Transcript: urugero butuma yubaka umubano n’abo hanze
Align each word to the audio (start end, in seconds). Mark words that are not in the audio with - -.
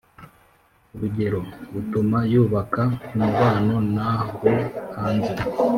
urugero 0.93 1.39
butuma 1.73 2.19
yubaka 2.31 2.83
umubano 3.15 3.75
n’abo 3.95 4.37
hanze 4.95 5.33